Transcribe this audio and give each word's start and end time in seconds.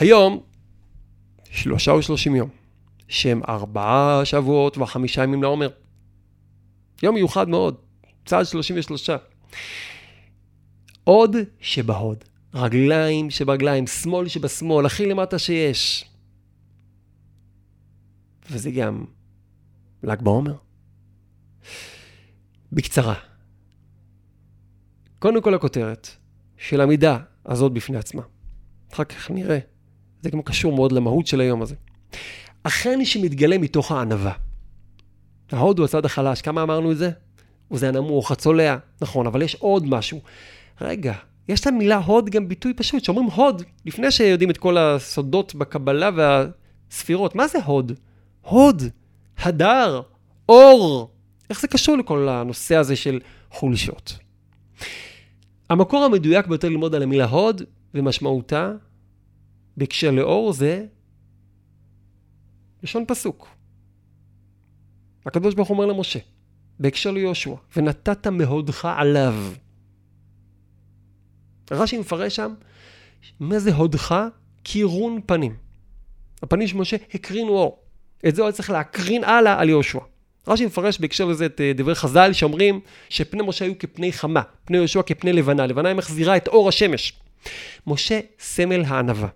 היום, 0.00 0.42
שלושה 1.50 1.90
או 1.90 2.02
שלושים 2.02 2.36
יום, 2.36 2.48
שהם 3.08 3.40
ארבעה 3.48 4.24
שבועות 4.24 4.78
וחמישה 4.78 5.22
ימים 5.22 5.42
לעומר. 5.42 5.68
יום 7.02 7.14
מיוחד 7.14 7.48
מאוד, 7.48 7.76
צעד 8.26 8.46
שלושים 8.46 8.76
ושלושה. 8.78 9.16
הוד 11.04 11.36
שבהוד, 11.60 12.24
רגליים 12.54 13.30
שברגליים, 13.30 13.86
שמאל 13.86 14.28
שבשמאל, 14.28 14.86
הכי 14.86 15.06
למטה 15.06 15.38
שיש. 15.38 16.04
וזה 18.50 18.70
גם 18.70 19.04
ל"ג 20.02 20.22
בעומר. 20.22 20.56
בקצרה, 22.72 23.14
קודם 25.18 25.42
כל 25.42 25.54
הכותרת 25.54 26.08
של 26.58 26.80
המידה 26.80 27.18
הזאת 27.46 27.72
בפני 27.72 27.96
עצמה. 27.96 28.22
אחר 28.92 29.04
כך 29.04 29.30
נראה, 29.30 29.58
זה 30.22 30.30
גם 30.30 30.42
קשור 30.42 30.72
מאוד 30.72 30.92
למהות 30.92 31.26
של 31.26 31.40
היום 31.40 31.62
הזה. 31.62 31.74
אכן 32.62 33.04
שמתגלה 33.04 33.58
מתוך 33.58 33.92
הענווה. 33.92 34.32
ההוד 35.52 35.78
הוא 35.78 35.84
הצד 35.84 36.04
החלש, 36.04 36.42
כמה 36.42 36.62
אמרנו 36.62 36.92
את 36.92 36.98
זה? 36.98 37.10
הוא 37.68 37.78
זה 37.78 37.88
הנמוך, 37.88 38.30
הצולע, 38.30 38.76
נכון, 39.00 39.26
אבל 39.26 39.42
יש 39.42 39.54
עוד 39.54 39.86
משהו. 39.86 40.20
רגע, 40.80 41.14
יש 41.48 41.66
למילה 41.66 41.96
הוד 41.96 42.30
גם 42.30 42.48
ביטוי 42.48 42.74
פשוט, 42.74 43.04
שאומרים 43.04 43.26
הוד, 43.26 43.62
לפני 43.86 44.10
שיודעים 44.10 44.50
את 44.50 44.58
כל 44.58 44.78
הסודות 44.78 45.54
בקבלה 45.54 46.10
והספירות. 46.16 47.34
מה 47.34 47.48
זה 47.48 47.58
הוד? 47.64 47.92
הוד, 48.40 48.82
הדר, 49.38 50.00
אור. 50.48 51.10
איך 51.50 51.60
זה 51.60 51.68
קשור 51.68 51.96
לכל 51.96 52.28
הנושא 52.28 52.76
הזה 52.76 52.96
של 52.96 53.20
חולשות? 53.50 54.18
המקור 55.70 56.04
המדויק 56.04 56.46
ביותר 56.46 56.68
ללמוד 56.68 56.94
על 56.94 57.02
המילה 57.02 57.24
הוד 57.24 57.62
ומשמעותה 57.94 58.72
בהקשר 59.76 60.10
לאור 60.10 60.52
זה 60.52 60.86
לשון 62.82 63.04
פסוק. 63.08 63.48
הקדוש 65.26 65.54
ברוך 65.54 65.70
אומר 65.70 65.86
למשה, 65.86 66.18
בהקשר 66.80 67.10
ליהושע, 67.10 67.54
ונתת 67.76 68.26
מהודך 68.26 68.84
עליו. 68.84 69.34
רש"י 71.70 71.98
מפרש 71.98 72.36
שם, 72.36 72.54
מה 73.40 73.58
זה 73.58 73.74
הודך? 73.74 74.14
קירון 74.62 75.20
פנים. 75.26 75.56
הפנים 76.42 76.68
של 76.68 76.76
משה 76.76 76.96
הקרינו 77.14 77.52
אור. 77.52 77.82
את 78.28 78.34
זה 78.34 78.42
הוא 78.42 78.46
היה 78.46 78.52
צריך 78.52 78.70
להקרין 78.70 79.24
הלאה 79.24 79.60
על 79.60 79.68
יהושע. 79.68 79.98
רש"י 80.48 80.66
מפרש 80.66 81.00
בהקשר 81.00 81.24
לזה 81.24 81.46
את 81.46 81.60
אה, 81.60 81.72
דברי 81.74 81.94
חז"ל 81.94 82.32
שאומרים 82.32 82.80
שפני 83.08 83.42
משה 83.46 83.64
היו 83.64 83.78
כפני 83.78 84.12
חמה, 84.12 84.42
פני 84.64 84.76
יהושע 84.76 85.02
כפני 85.02 85.32
לבנה, 85.32 85.66
לבנה 85.66 85.88
היא 85.88 85.96
מחזירה 85.96 86.36
את 86.36 86.48
אור 86.48 86.68
השמש. 86.68 87.12
משה 87.86 88.20
סמל 88.38 88.84
הענווה. 88.86 89.28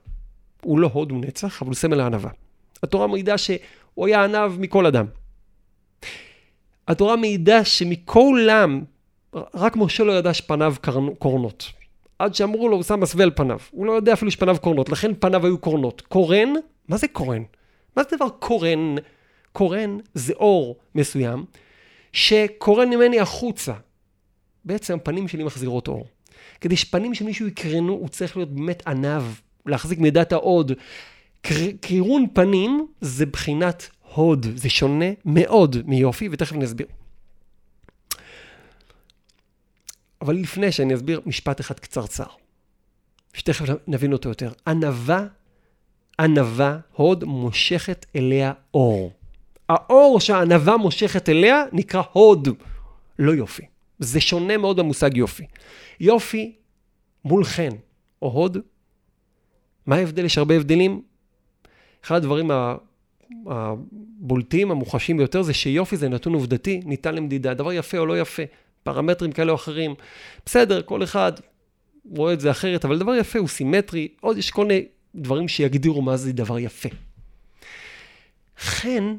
הוא 0.64 0.78
לא 0.78 0.90
הוד 0.92 1.12
ונצח, 1.12 1.62
אבל 1.62 1.68
הוא 1.68 1.74
סמל 1.74 2.00
הענווה. 2.00 2.30
התורה 2.82 3.06
מעידה 3.06 3.38
שהוא 3.38 4.06
היה 4.06 4.24
ענב 4.24 4.52
מכל 4.58 4.86
אדם. 4.86 5.06
התורה 6.88 7.16
מעידה 7.16 7.64
שמכולם, 7.64 8.82
רק 9.54 9.76
משה 9.76 10.04
לא 10.04 10.12
ידע 10.12 10.34
שפניו 10.34 10.74
קורנות. 11.18 11.72
עד 12.18 12.34
שאמרו 12.34 12.68
לו, 12.68 12.76
הוא 12.76 12.82
שם 12.82 13.00
מסווה 13.00 13.24
על 13.24 13.30
פניו. 13.30 13.58
הוא 13.70 13.86
לא 13.86 13.92
יודע 13.92 14.12
אפילו 14.12 14.30
שפניו 14.30 14.56
קורנות, 14.60 14.88
לכן 14.88 15.12
פניו 15.18 15.46
היו 15.46 15.58
קורנות. 15.58 16.00
קורן, 16.00 16.52
מה 16.88 16.96
זה 16.96 17.08
קורן? 17.08 17.42
מה 17.96 18.02
זה 18.10 18.16
דבר 18.16 18.28
קורן? 18.28 18.94
קורן 19.52 19.98
זה 20.14 20.32
אור 20.32 20.76
מסוים, 20.94 21.44
שקורן 22.12 22.90
ממני 22.90 23.20
החוצה. 23.20 23.72
בעצם 24.64 24.94
הפנים 24.94 25.28
שלי 25.28 25.44
מחזירות 25.44 25.88
אור. 25.88 26.06
כדי 26.60 26.76
שפנים 26.76 27.14
של 27.14 27.24
מישהו 27.24 27.46
יקרנו, 27.46 27.92
הוא 27.92 28.08
צריך 28.08 28.36
להיות 28.36 28.54
באמת 28.54 28.86
עניו, 28.86 29.24
להחזיק 29.66 29.98
מידת 29.98 30.32
ההוד. 30.32 30.72
קירון 31.80 32.26
פנים 32.32 32.86
זה 33.00 33.26
בחינת 33.26 33.90
הוד, 34.14 34.46
זה 34.54 34.70
שונה 34.70 35.04
מאוד 35.24 35.76
מיופי, 35.86 36.28
ותכף 36.32 36.52
אני 36.52 36.64
אסביר. 36.64 36.86
אבל 40.20 40.34
לפני 40.34 40.72
שאני 40.72 40.94
אסביר, 40.94 41.20
משפט 41.26 41.60
אחד 41.60 41.78
קצרצר, 41.78 42.26
שתכף 43.34 43.64
נבין 43.86 44.12
אותו 44.12 44.28
יותר. 44.28 44.52
ענווה, 44.66 45.26
ענווה, 46.20 46.78
הוד, 46.92 47.24
מושכת 47.24 48.06
אליה 48.16 48.52
אור. 48.74 49.12
האור 49.68 50.20
שהענווה 50.20 50.76
מושכת 50.76 51.28
אליה 51.28 51.64
נקרא 51.72 52.02
הוד, 52.12 52.48
לא 53.18 53.32
יופי. 53.32 53.62
זה 53.98 54.20
שונה 54.20 54.56
מאוד 54.56 54.76
במושג 54.76 55.16
יופי. 55.16 55.46
יופי 56.00 56.54
מול 57.24 57.44
חן, 57.44 57.72
או 58.22 58.30
הוד, 58.30 58.58
מה 59.86 59.96
ההבדל? 59.96 60.24
יש 60.24 60.38
הרבה 60.38 60.54
הבדלים. 60.54 61.02
אחד 62.04 62.16
הדברים 62.16 62.50
הבולטים, 63.46 64.70
המוחשים 64.70 65.16
ביותר, 65.16 65.42
זה 65.42 65.54
שיופי 65.54 65.96
זה 65.96 66.08
נתון 66.08 66.34
עובדתי, 66.34 66.80
ניתן 66.84 67.14
למדידה. 67.14 67.54
דבר 67.54 67.72
יפה 67.72 67.98
או 67.98 68.06
לא 68.06 68.20
יפה, 68.20 68.42
פרמטרים 68.82 69.32
כאלה 69.32 69.52
או 69.52 69.56
אחרים. 69.56 69.94
בסדר, 70.46 70.82
כל 70.82 71.02
אחד 71.02 71.32
רואה 72.10 72.32
את 72.32 72.40
זה 72.40 72.50
אחרת, 72.50 72.84
אבל 72.84 72.98
דבר 72.98 73.14
יפה 73.14 73.38
הוא 73.38 73.48
סימטרי, 73.48 74.08
עוד 74.20 74.38
יש 74.38 74.50
כל 74.50 74.66
מיני 74.66 74.84
דברים 75.14 75.48
שיגדירו 75.48 76.02
מה 76.02 76.16
זה 76.16 76.32
דבר 76.32 76.58
יפה. 76.58 76.88
חן 78.58 79.16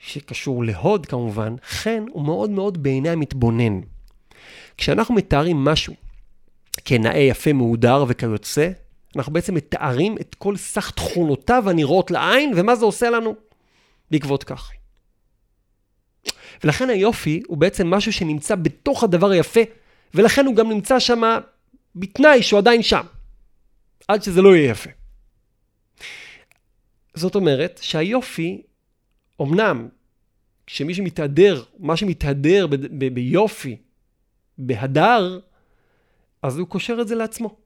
שקשור 0.00 0.64
להוד 0.64 1.06
כמובן, 1.06 1.54
חן 1.64 2.04
הוא 2.10 2.24
מאוד 2.24 2.50
מאוד 2.50 2.82
בעיני 2.82 3.08
המתבונן. 3.08 3.80
כשאנחנו 4.76 5.14
מתארים 5.14 5.56
משהו 5.56 5.94
כנאה 6.84 7.18
יפה 7.18 7.52
מהודר 7.52 8.04
וכיוצא, 8.08 8.70
אנחנו 9.16 9.32
בעצם 9.32 9.54
מתארים 9.54 10.16
את 10.20 10.34
כל 10.34 10.56
סך 10.56 10.90
תכונותיו 10.90 11.70
הנראות 11.70 12.10
לעין, 12.10 12.52
ומה 12.56 12.76
זה 12.76 12.84
עושה 12.84 13.10
לנו 13.10 13.34
בעקבות 14.10 14.44
כך. 14.44 14.70
ולכן 16.64 16.90
היופי 16.90 17.42
הוא 17.46 17.58
בעצם 17.58 17.90
משהו 17.90 18.12
שנמצא 18.12 18.54
בתוך 18.54 19.04
הדבר 19.04 19.30
היפה, 19.30 19.60
ולכן 20.14 20.46
הוא 20.46 20.56
גם 20.56 20.68
נמצא 20.68 20.98
שם 20.98 21.22
בתנאי 21.96 22.42
שהוא 22.42 22.58
עדיין 22.58 22.82
שם, 22.82 23.06
עד 24.08 24.22
שזה 24.22 24.42
לא 24.42 24.56
יהיה 24.56 24.70
יפה. 24.70 24.90
זאת 27.14 27.34
אומרת 27.34 27.80
שהיופי 27.82 28.62
אמנם, 29.42 29.88
כשמישהו 30.66 31.04
מתהדר, 31.04 31.62
מה 31.78 31.96
שמתהדר 31.96 32.66
ב- 32.66 32.76
ב- 32.76 33.14
ביופי, 33.14 33.76
בהדר, 34.58 35.40
אז 36.42 36.58
הוא 36.58 36.68
קושר 36.68 36.98
את 37.00 37.08
זה 37.08 37.14
לעצמו. 37.14 37.61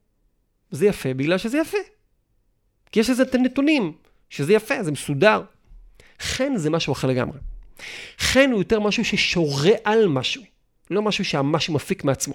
זה 0.71 0.85
יפה 0.85 1.13
בגלל 1.13 1.37
שזה 1.37 1.57
יפה. 1.57 1.77
כי 2.91 2.99
יש 2.99 3.09
לזה 3.09 3.23
את 3.23 3.35
הנתונים, 3.35 3.93
שזה 4.29 4.53
יפה, 4.53 4.83
זה 4.83 4.91
מסודר. 4.91 5.41
חן 6.19 6.57
זה 6.57 6.69
משהו 6.69 6.93
אחר 6.93 7.07
לגמרי. 7.07 7.39
חן 8.19 8.49
הוא 8.51 8.59
יותר 8.59 8.79
משהו 8.79 9.05
ששורה 9.05 9.71
על 9.83 10.07
משהו, 10.07 10.43
לא 10.91 11.01
משהו 11.01 11.25
שהמשהו 11.25 11.73
מפיק 11.73 12.03
מעצמו. 12.03 12.33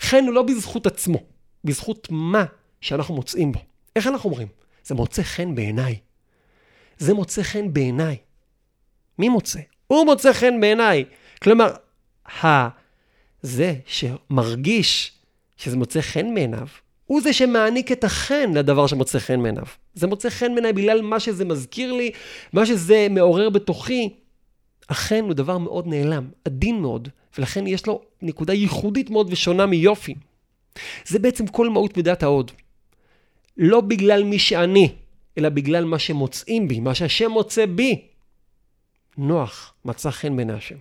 חן 0.00 0.24
הוא 0.24 0.34
לא 0.34 0.42
בזכות 0.42 0.86
עצמו, 0.86 1.18
בזכות 1.64 2.08
מה 2.10 2.44
שאנחנו 2.80 3.14
מוצאים 3.14 3.52
בו. 3.52 3.60
איך 3.96 4.06
אנחנו 4.06 4.30
אומרים? 4.30 4.48
זה 4.84 4.94
מוצא 4.94 5.22
חן 5.22 5.54
בעיניי. 5.54 5.98
זה 6.98 7.14
מוצא 7.14 7.42
חן 7.42 7.72
בעיניי. 7.72 8.16
מי 9.18 9.28
מוצא? 9.28 9.60
הוא 9.86 10.04
מוצא 10.04 10.32
חן 10.32 10.60
בעיניי. 10.60 11.04
כלומר. 11.42 11.72
זה 13.42 13.74
שמרגיש 13.86 15.12
שזה 15.56 15.76
מוצא 15.76 16.00
חן 16.00 16.34
בעיניו, 16.34 16.66
הוא 17.08 17.20
זה 17.20 17.32
שמעניק 17.32 17.92
את 17.92 18.04
החן 18.04 18.52
לדבר 18.54 18.86
שמוצא 18.86 19.18
חן 19.18 19.42
בעיניו. 19.42 19.64
זה 19.94 20.06
מוצא 20.06 20.30
חן 20.30 20.54
בעיניי 20.54 20.72
בגלל 20.72 21.02
מה 21.02 21.20
שזה 21.20 21.44
מזכיר 21.44 21.92
לי, 21.92 22.10
מה 22.52 22.66
שזה 22.66 23.06
מעורר 23.10 23.50
בתוכי. 23.50 24.14
החן 24.88 25.20
הוא 25.24 25.32
דבר 25.32 25.58
מאוד 25.58 25.86
נעלם, 25.86 26.28
עדין 26.44 26.80
מאוד, 26.80 27.08
ולכן 27.38 27.66
יש 27.66 27.86
לו 27.86 28.02
נקודה 28.22 28.52
ייחודית 28.52 29.10
מאוד 29.10 29.32
ושונה 29.32 29.66
מיופי. 29.66 30.14
זה 31.06 31.18
בעצם 31.18 31.46
כל 31.46 31.68
מהות 31.68 31.96
מידת 31.96 32.22
ההוד. 32.22 32.50
לא 33.56 33.80
בגלל 33.80 34.24
מי 34.24 34.38
שאני, 34.38 34.92
אלא 35.38 35.48
בגלל 35.48 35.84
מה 35.84 35.98
שמוצאים 35.98 36.68
בי, 36.68 36.80
מה 36.80 36.94
שהשם 36.94 37.30
מוצא 37.30 37.66
בי. 37.66 38.06
נוח 39.18 39.74
מצא 39.84 40.10
חן 40.10 40.36
בעיני 40.36 40.52
השם. 40.52 40.76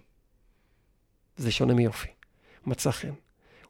זה 1.38 1.52
שונה 1.52 1.74
מיופי. 1.74 2.08
מצא 2.66 2.92
חן. 2.92 3.14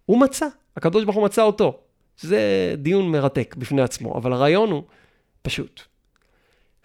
הוא 0.06 0.20
מצא, 0.20 0.48
הקדוש 0.78 1.04
ברוך 1.04 1.16
הוא 1.16 1.26
מצא 1.26 1.42
אותו. 1.42 1.80
זה 2.20 2.74
דיון 2.78 3.12
מרתק 3.12 3.56
בפני 3.58 3.82
עצמו, 3.82 4.18
אבל 4.18 4.34
הרעיון 4.34 4.72
הוא 4.72 4.84
פשוט. 5.42 5.82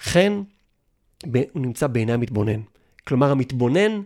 חן, 0.00 0.42
הוא 1.52 1.62
נמצא 1.62 1.86
בעיני 1.86 2.12
המתבונן. 2.12 2.60
כלומר, 3.04 3.30
המתבונן 3.30 4.02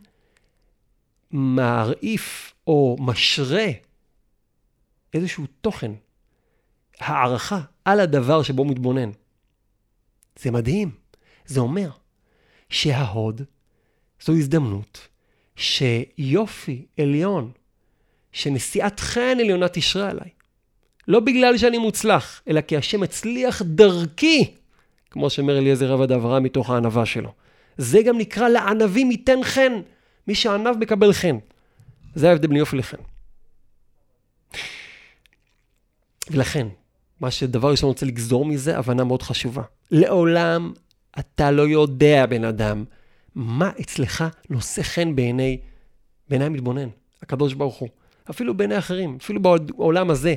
מעריף 1.30 2.54
או 2.66 2.96
משרה 3.00 3.66
איזשהו 5.14 5.46
תוכן, 5.60 5.92
הערכה 6.98 7.60
על 7.84 8.00
הדבר 8.00 8.42
שבו 8.42 8.62
הוא 8.62 8.70
מתבונן. 8.70 9.10
זה 10.38 10.50
מדהים. 10.50 10.90
זה 11.46 11.60
אומר 11.60 11.90
שההוד 12.68 13.42
זו 14.20 14.32
הזדמנות 14.32 15.08
שיופי 15.56 16.86
עליון, 17.00 17.52
שנשיאת 18.32 19.00
חן 19.00 19.36
עליונה 19.40 19.68
תשרה 19.68 20.10
עליי. 20.10 20.30
לא 21.08 21.20
בגלל 21.20 21.58
שאני 21.58 21.78
מוצלח, 21.78 22.42
אלא 22.48 22.60
כי 22.60 22.76
השם 22.76 23.02
הצליח 23.02 23.62
דרכי, 23.62 24.54
כמו 25.10 25.30
שאומר 25.30 25.58
אליעזר 25.58 25.92
עבד 25.92 26.12
אברהם 26.12 26.42
מתוך 26.42 26.70
הענווה 26.70 27.06
שלו. 27.06 27.32
זה 27.76 28.02
גם 28.02 28.18
נקרא 28.18 28.48
לענבים 28.48 29.10
ייתן 29.10 29.38
חן. 29.42 29.72
מי 30.28 30.34
שענב 30.34 30.76
מקבל 30.80 31.12
חן. 31.12 31.36
זה 32.14 32.30
ההבדל 32.30 32.48
בין 32.48 32.56
יופי 32.56 32.76
לחן. 32.76 32.96
ולכן, 36.30 36.66
מה 37.20 37.30
שדבר 37.30 37.70
ראשון 37.70 37.88
רוצה 37.88 38.06
לגזור 38.06 38.44
מזה, 38.44 38.78
הבנה 38.78 39.04
מאוד 39.04 39.22
חשובה. 39.22 39.62
לעולם 39.90 40.72
אתה 41.18 41.50
לא 41.50 41.62
יודע, 41.62 42.26
בן 42.26 42.44
אדם, 42.44 42.84
מה 43.34 43.70
אצלך 43.80 44.24
נושא 44.50 44.82
חן 44.82 45.16
בעיני, 45.16 45.58
בעיני 46.28 46.44
המתבונן, 46.44 46.88
הקדוש 47.22 47.54
ברוך 47.54 47.76
הוא. 47.76 47.88
אפילו 48.30 48.56
בעיני 48.56 48.78
אחרים, 48.78 49.18
אפילו 49.20 49.42
בעולם 49.42 50.10
הזה. 50.10 50.34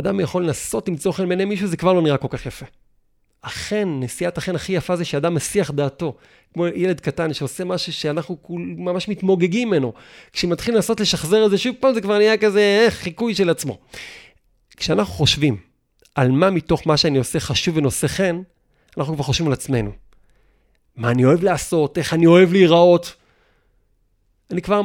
אדם 0.00 0.20
יכול 0.20 0.44
לנסות 0.44 0.88
למצוא 0.88 1.12
חן 1.12 1.28
בעיני 1.28 1.44
מישהו, 1.44 1.66
זה 1.66 1.76
כבר 1.76 1.92
לא 1.92 2.02
נראה 2.02 2.16
כל 2.16 2.28
כך 2.30 2.46
יפה. 2.46 2.66
החן, 3.44 4.00
נשיאת 4.00 4.38
החן 4.38 4.54
הכי 4.54 4.72
יפה 4.72 4.96
זה 4.96 5.04
שאדם 5.04 5.34
מסיח 5.34 5.70
דעתו. 5.70 6.16
כמו 6.54 6.66
ילד 6.66 7.00
קטן 7.00 7.34
שעושה 7.34 7.64
משהו 7.64 7.92
שאנחנו 7.92 8.38
ממש 8.56 9.08
מתמוגגים 9.08 9.68
ממנו. 9.68 9.92
כשמתחיל 10.32 10.74
לנסות 10.74 11.00
לשחזר 11.00 11.46
את 11.46 11.50
זה 11.50 11.58
שוב 11.58 11.76
פעם, 11.80 11.94
זה 11.94 12.00
כבר 12.00 12.18
נהיה 12.18 12.36
כזה 12.36 12.60
אה, 12.60 12.90
חיקוי 12.90 13.34
של 13.34 13.50
עצמו. 13.50 13.78
כשאנחנו 14.76 15.14
חושבים 15.14 15.56
על 16.14 16.30
מה 16.30 16.50
מתוך 16.50 16.86
מה 16.86 16.96
שאני 16.96 17.18
עושה 17.18 17.40
חשוב 17.40 17.76
ונושא 17.76 18.06
חן, 18.06 18.40
אנחנו 18.98 19.14
כבר 19.14 19.24
חושבים 19.24 19.46
על 19.46 19.52
עצמנו. 19.52 19.90
מה 20.96 21.10
אני 21.10 21.24
אוהב 21.24 21.42
לעשות, 21.42 21.98
איך 21.98 22.14
אני 22.14 22.26
אוהב 22.26 22.52
להיראות. 22.52 23.14
אני 24.50 24.62
כבר, 24.62 24.80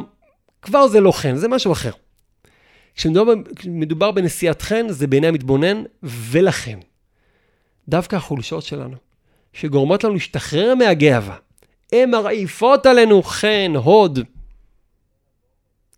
כבר 0.61 0.87
זה 0.87 0.99
לא 0.99 1.11
חן, 1.11 1.35
זה 1.35 1.47
משהו 1.47 1.71
אחר. 1.71 1.91
כשמדובר 2.95 4.11
בנשיאת 4.11 4.61
חן, 4.61 4.85
זה 4.89 5.07
בעיני 5.07 5.27
המתבונן 5.27 5.83
ולכן. 6.03 6.79
דווקא 7.87 8.15
החולשות 8.15 8.63
שלנו, 8.63 8.95
שגורמות 9.53 10.03
לנו 10.03 10.13
להשתחרר 10.13 10.75
מהגאווה, 10.75 11.37
הן 11.91 12.11
מרעיפות 12.11 12.85
עלינו 12.85 13.23
חן, 13.23 13.73
הוד. 13.75 14.19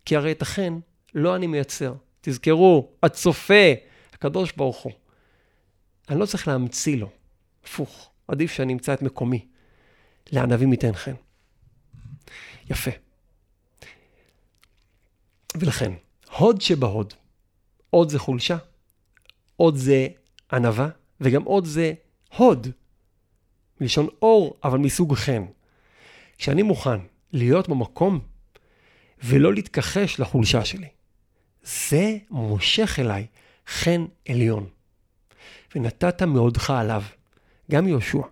כי 0.04 0.16
הרי 0.16 0.32
את 0.32 0.42
החן 0.42 0.78
לא 1.14 1.36
אני 1.36 1.46
מייצר. 1.46 1.94
תזכרו, 2.20 2.88
הצופה, 3.02 3.72
הקדוש 4.12 4.52
ברוך 4.52 4.76
הוא. 4.76 4.92
אני 6.08 6.20
לא 6.20 6.26
צריך 6.26 6.48
להמציא 6.48 6.96
לו. 6.96 7.10
הפוך, 7.64 8.10
עדיף 8.28 8.52
שאני 8.52 8.72
אמצא 8.72 8.94
את 8.94 9.02
מקומי. 9.02 9.46
לענבים 10.32 10.72
ייתן 10.72 10.92
חן. 10.92 11.14
יפה. 12.70 12.90
ולכן, 15.56 15.92
הוד 16.36 16.60
שבהוד, 16.60 17.14
עוד 17.90 18.08
זה 18.08 18.18
חולשה, 18.18 18.56
עוד 19.56 19.76
זה 19.76 20.08
ענווה, 20.52 20.88
וגם 21.20 21.42
עוד 21.42 21.64
זה 21.64 21.92
הוד, 22.36 22.66
מלשון 23.80 24.08
אור, 24.22 24.56
אבל 24.64 24.78
מסוג 24.78 25.14
חן. 25.14 25.44
כשאני 26.38 26.62
מוכן 26.62 27.00
להיות 27.32 27.68
במקום 27.68 28.20
ולא 29.24 29.54
להתכחש 29.54 30.20
לחולשה 30.20 30.64
שלי, 30.64 30.88
זה 31.62 32.16
מושך 32.30 32.98
אליי 32.98 33.26
חן 33.66 34.04
עליון. 34.28 34.68
ונתת 35.74 36.22
מאודך 36.22 36.70
עליו, 36.70 37.02
גם 37.70 37.88
יהושע, 37.88 38.22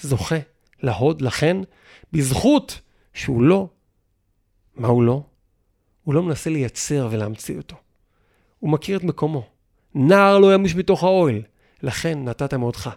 זוכה 0.00 0.36
להוד 0.82 1.22
לכן 1.22 1.56
בזכות 2.12 2.80
שהוא 3.14 3.42
לא, 3.42 3.68
מה 4.74 4.88
הוא 4.88 5.02
לא? 5.02 5.22
הוא 6.06 6.14
לא 6.14 6.22
מנסה 6.22 6.50
לייצר 6.50 7.08
ולהמציא 7.10 7.56
אותו. 7.56 7.76
הוא 8.60 8.70
מכיר 8.70 8.98
את 8.98 9.04
מקומו. 9.04 9.46
נער 9.94 10.38
לא 10.38 10.54
ימוש 10.54 10.74
מתוך 10.74 11.04
האוהל, 11.04 11.42
לכן 11.82 12.24
נתת 12.24 12.54
מאודך. 12.54 12.90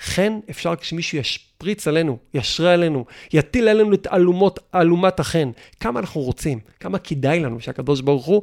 חן 0.00 0.38
אפשר 0.50 0.76
כשמישהו 0.76 1.18
ישפריץ 1.18 1.88
עלינו, 1.88 2.18
ישרה 2.34 2.72
עלינו, 2.72 3.04
יטיל 3.32 3.68
עלינו 3.68 3.94
את 3.94 4.06
אלומות, 4.12 4.58
אלומת 4.74 5.20
החן. 5.20 5.50
כמה 5.80 6.00
אנחנו 6.00 6.20
רוצים, 6.20 6.60
כמה 6.80 6.98
כדאי 6.98 7.40
לנו 7.40 7.60
שהקדוש 7.60 8.00
ברוך 8.00 8.26
הוא 8.26 8.42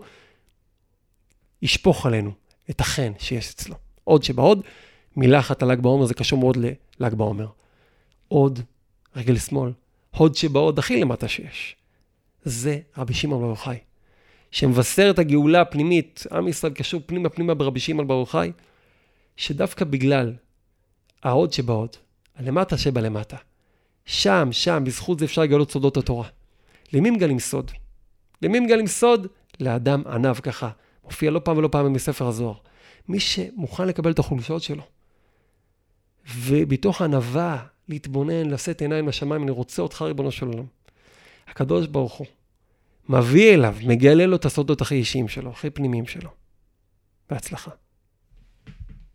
ישפוך 1.62 2.06
עלינו 2.06 2.32
את 2.70 2.82
החן 2.82 3.12
שיש 3.20 3.54
אצלו. 3.54 3.76
עוד 4.04 4.24
שבעוד, 4.24 4.62
מילה 5.16 5.40
אחת 5.40 5.64
על 5.64 5.72
ל"ג 5.72 5.80
בעומר, 5.80 6.06
זה 6.06 6.14
קשור 6.14 6.40
מאוד 6.40 6.58
לל"ג 6.58 7.14
בעומר. 7.14 7.48
עוד, 8.28 8.60
רגל 9.16 9.38
שמאל, 9.38 9.72
הוד 10.18 10.36
שבעוד 10.36 10.80
הכי 10.80 11.02
למטה 11.02 11.28
שיש. 11.28 11.76
זה 12.44 12.80
רבי 12.98 13.14
שמעון 13.14 13.42
בר 13.42 13.48
יוחאי, 13.48 13.78
שמבשר 14.54 15.10
את 15.10 15.20
הגאולה 15.20 15.62
הפנימית, 15.62 16.24
עם 16.32 16.48
ישראל 16.48 16.74
קשור 16.74 17.02
פנימה 17.06 17.30
פנימה 17.30 17.54
ברבי 17.54 17.80
שמעון 17.80 18.08
בר 18.08 18.14
יוחאי, 18.14 18.52
שדווקא 19.38 19.86
בגלל 19.86 20.34
ההוד 21.24 21.54
שבהוד, 21.54 21.90
הלמטה 22.36 22.78
שבלמטה, 22.78 23.38
שם, 24.06 24.50
שם, 24.52 24.84
בזכות 24.86 25.20
זה 25.20 25.26
אפשר 25.26 25.42
לגלות 25.42 25.72
סודות 25.72 25.98
התורה. 25.98 26.28
למי 26.94 27.10
מגלים 27.10 27.40
סוד? 27.40 27.72
למי 28.42 28.60
מגלים 28.60 28.88
סוד? 28.88 29.28
לאדם 29.60 30.04
ענב 30.08 30.36
ככה. 30.36 30.70
מופיע 31.04 31.32
לא 31.32 31.40
פעם 31.44 31.58
ולא 31.58 31.68
פעם 31.68 31.94
מספר 31.94 32.28
הזוהר. 32.28 32.56
מי 33.08 33.20
שמוכן 33.20 33.88
לקבל 33.88 34.12
את 34.12 34.20
החולשות 34.20 34.64
שלו, 34.64 34.84
ובתוך 36.36 37.02
ענווה 37.02 37.64
להתבונן, 37.90 38.50
לשאת 38.50 38.82
עיניים 38.82 39.08
לשמיים, 39.08 39.44
אני 39.44 39.52
רוצה 39.52 39.82
אותך, 39.82 40.02
ריבונו 40.02 40.32
של 40.32 40.46
עולם. 40.46 40.66
הקדוש 41.48 41.88
ברוך 41.88 42.14
הוא 42.14 42.28
מביא 43.10 43.54
אליו, 43.54 43.76
מגלה 43.88 44.26
לו 44.26 44.36
את 44.36 44.46
הסודות 44.46 44.82
הכי 44.82 44.96
אישיים 44.96 45.28
שלו, 45.28 45.52
הכי 45.52 45.70
פנימיים 45.70 46.06
שלו. 46.06 46.30
בהצלחה. 47.30 47.72